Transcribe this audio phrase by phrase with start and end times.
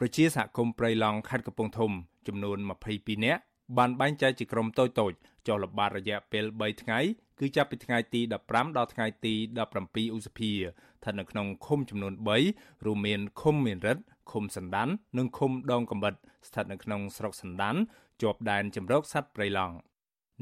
[0.00, 1.92] ប្រជាសហគមន៍ព្រៃឡង់ខេត្តកំពង់ធំ
[2.26, 2.58] ចំនួន
[2.92, 3.42] 22នាក់
[3.78, 6.98] បានបែងចែកជាក្រុមតូចៗចុះល្បាតរយៈពេល3ថ្ងៃ
[7.40, 9.34] គឺចាប់ពីថ្ងៃទី15ដល់ថ្ងៃទី
[9.74, 12.12] 17ឧសភាស្ថិតនៅក្នុងឃុំចំនួន
[12.48, 14.88] 3រួមមានឃុំមានរិទ្ធឃុំសណ្ដាន
[15.18, 16.14] និងឃុំដងកំបិត
[16.48, 17.76] ស្ថិតនៅក្នុងស្រុកសណ្ដាន
[18.22, 19.74] ជាប់ដែនជម្រកសត្វព្រៃឡង់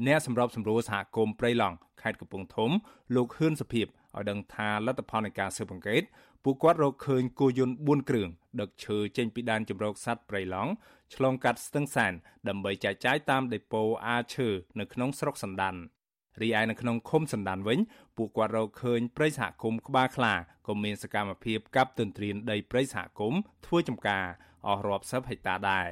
[0.05, 2.71] អ្នកសម្របសម្រួលសហគមន៍ព្រៃឡង់ខេត្តកំពង់ធំ
[3.15, 3.87] លោកហ៊ឿនសុភីប
[4.17, 6.03] ឲ្យដឹងថាលទ្ធផលនៃការស៊ើបអង្កេត
[6.43, 8.29] ពួកគាត់រកឃើញគោយន្ត4គ្រឿង
[8.61, 10.71] ដឹកឈើចេញពីដែនជម្រកសត្វព្រៃឡង់
[11.15, 12.13] ឆ្លងកាត់ស្ទឹងសែន
[12.47, 14.47] ដើម្បីចែកចាយតាមដេប៉ូអាឈើ
[14.79, 15.75] នៅក្នុងស្រុកសណ្ដាន
[16.41, 17.79] រីឯនៅក្នុងឃុំសណ្ដានវិញ
[18.17, 20.33] ពួកគាត់រកឃើញព្រៃសហគមន៍ក្បាលខ្លា
[20.67, 24.25] ក៏មានសកម្មភាពកាប់ទន្ទ្រានដីព្រៃសហគមន៍ធ្វើចំការ
[24.67, 25.87] អស់រាប់សិបហិកតាដែរ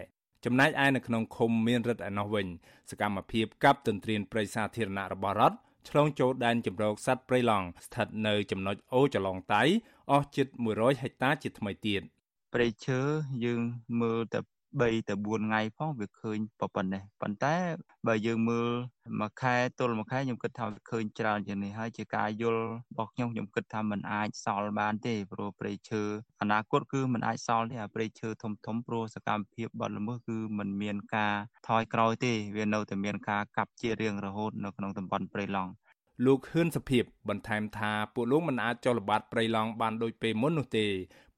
[0.46, 2.48] ចំណែកឯនៅក្នុងឃុំមានរិទ្ធឯណោះវិញ
[2.92, 5.58] សកម្មភាពកាប់ទន្ទ្រានព្រៃសាធារណៈរបស់រដ្ឋ
[5.90, 9.64] ឆ្លងចូលដែនជម្រកសត្វព្រៃឡង់ស្ថិតនៅចំណុចអូចឡងតៃ
[10.12, 12.02] អស់ជិត100ហិកតាជាថ្មីទៀត
[12.54, 13.02] ព្រៃឈើ
[13.44, 13.62] យើង
[14.02, 14.40] មើលតែ
[14.77, 17.57] 3ទៅ4ថ្ងៃផងវាឃើញប៉ុណ្ណេះប៉ុន្តែ
[18.07, 18.69] បើយើងមើល
[19.21, 26.03] មួយខែទល់មួយខែខ្ញុំគិតថាឃើញច្រើនជាងនេះហើយជាការយល់របស់ខ្ញុំខ្ញុំគិតថាมันអាចសល់បានទេព្រោះព្រៃឈើ
[26.41, 31.35] អនាគតគឺมันអាចសល់ទេអាព្រៃឈើធំធំព្រោះសកម្មភាពបាត់ល្មើសគឺมันមានការ
[31.69, 35.73] ថយក្រោយទេវានៅតែមានការកាប់ជារៀងរហូតនៅក្នុងតំបន់ព្រៃឡង់
[36.27, 40.87] លោកហ៊ឿនសភៀបបន្ថែមថាពួកលោកមិនអាចចុះល្បាតព្រៃឡង់បានដូចពេលមុននោះទេ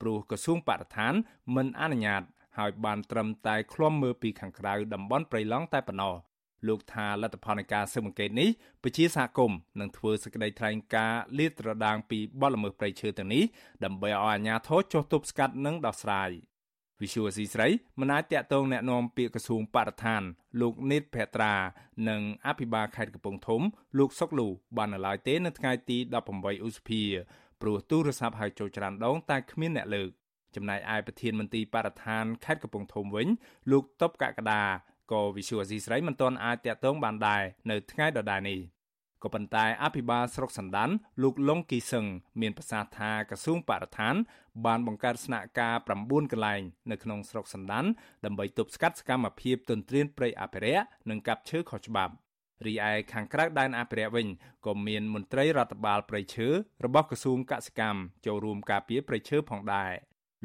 [0.01, 1.15] ព្រោះក្រសួងបរិស្ថាន
[1.55, 2.23] មិនអនុញ្ញាត
[2.59, 6.15] ហើយបានត្រឹមតែឃ្លាំមើលពីខាងក្រៅតំបន់ព្រៃឡង់តែប៉ុណ្ណោះ
[6.69, 8.49] លោកថាលទ្ធផលនៃការស៊ើបអង្កេតនេះ
[8.83, 13.45] ពជាសហគមន៍នឹងធ្វើសេចក្តីថ្លែងការណ៍លាតត្រដាងពីបទល្មើសព្រៃឈើទាំងនេះ
[13.85, 16.31] ដើម្បីឲ្យអាជ្ញាធរចុះទប់ស្កាត់និងដោះស្រាយ
[17.03, 17.69] វិសុវស៊ីស្រី
[18.01, 20.23] មិនអាចតាក់ទងแนะនាំពាក្យក្រសួងបរិស្ថាន
[20.61, 21.55] លោកនេតភត្រា
[22.09, 23.63] និងអភិបាលខេត្តកំពង់ធំ
[23.99, 25.99] លោកសុកលូបាននៅឡើយទេនៅថ្ងៃទី
[26.33, 27.03] 18ឧសភា
[27.61, 30.11] ព្រោះទូរស័ព្ទហៅចូលច្រើនដងតែគ្មានអ្នកលើក
[30.56, 33.28] ចំណែកឯប្រធានមន្ទីរបរិស្ថានខេត្តកំពង់ធំវិញ
[33.72, 34.64] លោកតបកកដា
[35.12, 38.60] ក៏វិសុវអាស៊ីស្រីមិនទាន់អាចតាក់ទងបានដែរនៅថ្ងៃដដែលនេះ
[39.24, 40.90] ក៏ប៉ុន្តែអភិបាលស្រុកសណ្ដាន
[41.24, 42.06] លោកលងគីសឹង
[42.42, 44.16] មានប្រសាសន៍ថាក្រសួងបរិស្ថាន
[44.66, 46.62] បានបង្កើតស្នាក់ការ9កន្លែង
[46.92, 47.86] នៅក្នុងស្រុកសណ្ដាន
[48.26, 52.14] ដើម្បីទប់ស្កាត់សកម្មភាពទន្ទ្រានព្រៃអភិរក្សនិងកាប់ឈើខុសច្បាប់
[52.66, 54.28] រីឯខាងក្រៅដែនអភិរក្សវិញ
[54.66, 56.48] ក៏មានមន្ត្រីរដ្ឋបាលព្រៃឈើ
[56.86, 59.92] របស់ក្រសួងកសិកម្មចូលរួមការពារព្រៃឈើផងដែរ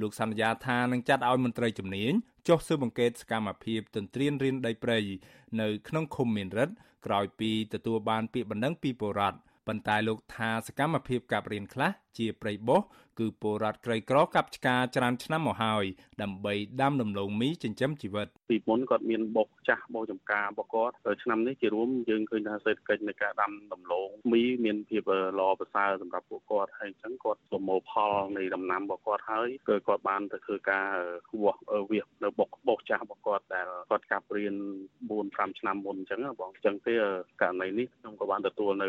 [0.01, 2.13] លោកសន្យាថានឹងចាត់ឲ្យមន្ត្រីជំនាញ
[2.49, 4.99] ចុះស៊ើបអង្កេតសកម្មភាពទន្ទ្រានរានដីព្រៃ
[5.61, 6.75] នៅក្នុងឃុំមានរិទ្ធ
[7.07, 12.81] ក្រោយពីទទួលបានពាក្យបណ្ដឹងពីពលរដ្ឋប៉ុន្តែលោកថាសកម្មភាពកាប់រៀនខ្លះជាព្រៃបោះ
[13.19, 15.85] គឺពលរដ្ឋក្រីក្រកាប់ឆ្ការច្រើនឆ្នាំមកហើយ
[16.23, 25.03] ដើម្បីដាំដំឡូងមីចិញ្ចឹមជីវិតពីមុនគាត់មានបុកចាស់បោចំការរបស់គាត់ឆ្នាំនេះជារួមយើងឃើញថាសេដ្ឋកិច្ចនៃការដាំដំឡូងមីមានភាព
[25.39, 30.89] ល្អប្រសើរសម្រាប់ពួកគាត់ហើយអញ្ចឹងគាត់ប្រមូលផលនៃដំណាំរបស់គាត់ហើយគឺគាត់បានទៅធ្វើការ
[31.43, 34.57] វាស់វាសនៅបុកបោចាស់របស់គាត់ដែលគាត់កាប់រៀន
[34.99, 36.95] 4 5ឆ្នាំមុនអញ្ចឹងបងអញ្ចឹងទេ
[37.43, 38.89] ករណីនេះខ្ញុំក៏បានទទួលនៅ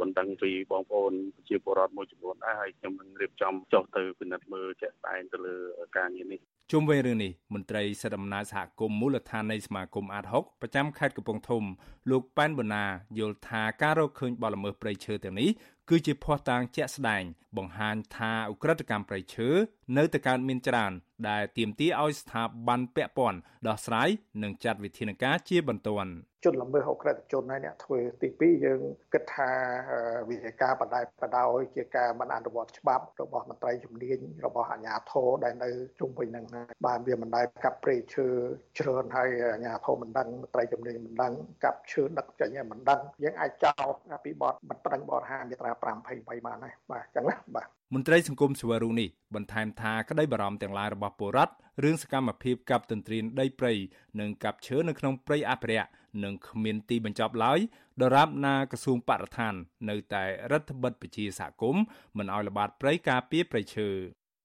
[0.00, 1.12] បណ្ដឹងពីបងប្អូន
[1.48, 5.56] ជាពលរដ្ឋមួយចំនួនដែរហើយខ្ញុំនឹងរៀបចំចុះទៅពិនិត្យមើលជាក់ស្ដែងទៅលើ
[5.96, 6.40] ការងារនេះ
[6.72, 11.64] ជុំវិញរឿងនេះមន្ត្រីសិទ្ធិអំណាចសហគមន៍មូលដ្ឋាននៃសមាគមអាត6ប្រចាំខេត្តកំពង់ធំ
[12.10, 12.84] លោកប៉ែនបូណា
[13.18, 15.50] យល់ថាការរកឃើញបទល្មើសព្រៃឈើទាំងនេះ
[15.88, 17.22] គឺជាភ័ស្តុតាងជាក់ស្ដែង
[17.56, 19.48] បង្ហាញថាអ ுக ្រិតកម្មព្រៃឈើ
[19.96, 20.92] នៅតែកើតមានច្រើន
[21.28, 23.38] ដែលទាមទារឲ្យស្ថាប័នពាក់ព័ន្ធ
[23.68, 24.08] ដោះស្រាយ
[24.42, 26.12] និងចាត់វិធានការជាបន្ទាន់
[26.44, 28.80] ជនល្មើសអ ுக ្រិតជនហើយអ្នកធ្វើទី2យើង
[29.12, 29.50] គិតថា
[30.28, 35.70] វិធានការបដិបដោយជាការមិនអនុវត្តច្បាប់របស់មន្ត្រីជំនាញរបស់អាជ្ញាធរដែលនៅ
[36.00, 36.44] ជុំវិញនឹង
[36.86, 38.26] បានវាមិនដែលកាប់ព្រៃឈើ
[38.78, 41.32] ច្រើនហើយអាជ្ញាធរមិនដឹងមន្ត្រីជំនាញមិនដឹង
[41.64, 43.94] កាប់ឈើដឹកចេញមិនដឹងយើងអាចចោទ
[44.24, 45.72] ពីបទមិនប្រឹងបរិហាមាត្រា
[46.04, 51.52] 523បានដែរបាទអញ្ចឹងណាបាទ មន្ត្រីសង្គមសវរុនេះបន្ថែមថាក្តីបារម្ភទាំងឡាយរបស់ពលរដ្ឋ
[51.82, 53.72] រឿងសកម្មភាពកាប់ទន្ទ្រានដីព្រៃ
[54.20, 55.88] និងកាប់ឈើនៅក្នុងព្រៃអភិរក្ស
[56.24, 57.58] នឹងគ្មានទីបញ្ចប់ឡើយ
[58.02, 59.54] ដរាបណាក្រសួងបរិស្ថាន
[59.88, 61.84] នៅតែរដ្ឋបិទពជាសហគមន៍
[62.16, 63.88] មិនឲ្យល្បាតព្រៃការពារព្រៃឈើ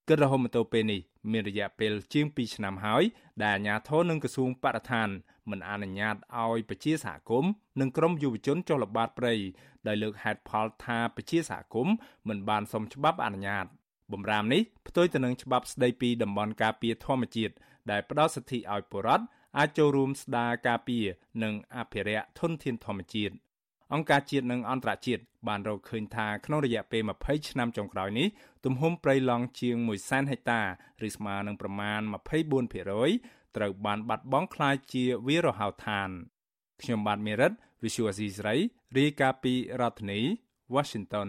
[0.08, 1.00] គិតរហូតមកទល់ពេលនេះ
[1.32, 3.02] មានរយៈពេលជាង2ឆ្នាំហើយ
[3.44, 5.08] ដែលអាជ្ញាធរនិងក្រសួងបរិស្ថាន
[5.50, 7.50] មិនអនុញ្ញាតឲ្យប្រជាសហគមន៍
[7.80, 9.34] និងក្រុមយុវជនចុះល្បាតព្រៃ
[9.86, 11.94] ដោយលើកហេតុផលថាប្រជាសហគមន៍
[12.28, 13.66] មិនបានសុំច្បាប់អនុញ្ញាត
[14.12, 17.54] បំរាមនេះផ្ទុយទៅនឹងច្បាប់ស្តីពីតំបន់ការពារធម្មជាតិ
[17.90, 19.24] ដែលផ្ដល់សិទ្ធិឲ្យពលរដ្ឋ
[19.58, 21.06] អាចចូលរួមស្ដារការពារ
[21.42, 23.34] និងអភិរក្សធនធានធម្មជាតិ
[23.94, 28.28] អង្គការជាតិនិងអន្តរជាតិបានរកឃើញថាក្នុងរយៈពេល20ឆ្នាំចុងក្រោយនេះ
[28.64, 30.60] ទំហំព្រៃឡង់ជាង100,000ហិកតា
[31.06, 32.00] ឬស្មើនឹងប្រមាណ
[32.78, 36.08] 24%ត្រូវបានបាត់បង់ក្លាយជាវាលរហោឋាន
[36.82, 37.52] ខ្ញុំបាទមេរិត
[37.82, 38.56] Visual Asia
[38.98, 40.20] រាយការណ៍ពីរដ្ឋធានី
[40.74, 41.28] Washington